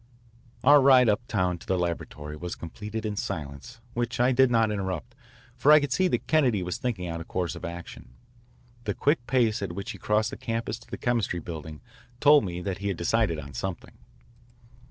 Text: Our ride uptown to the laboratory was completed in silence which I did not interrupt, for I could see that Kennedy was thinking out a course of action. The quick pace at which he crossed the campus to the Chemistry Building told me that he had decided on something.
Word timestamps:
Our 0.63 0.81
ride 0.81 1.09
uptown 1.09 1.59
to 1.59 1.67
the 1.67 1.77
laboratory 1.77 2.35
was 2.35 2.55
completed 2.55 3.05
in 3.05 3.15
silence 3.15 3.81
which 3.93 4.19
I 4.19 4.31
did 4.31 4.49
not 4.49 4.71
interrupt, 4.71 5.13
for 5.55 5.71
I 5.71 5.79
could 5.79 5.91
see 5.93 6.07
that 6.07 6.25
Kennedy 6.25 6.63
was 6.63 6.79
thinking 6.79 7.07
out 7.07 7.21
a 7.21 7.23
course 7.23 7.55
of 7.55 7.63
action. 7.63 8.09
The 8.85 8.95
quick 8.95 9.27
pace 9.27 9.61
at 9.61 9.73
which 9.73 9.91
he 9.91 9.99
crossed 9.99 10.31
the 10.31 10.37
campus 10.37 10.79
to 10.79 10.89
the 10.89 10.97
Chemistry 10.97 11.39
Building 11.39 11.81
told 12.19 12.43
me 12.45 12.61
that 12.63 12.79
he 12.79 12.87
had 12.87 12.97
decided 12.97 13.37
on 13.37 13.53
something. 13.53 13.93